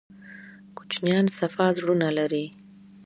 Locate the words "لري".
2.17-2.45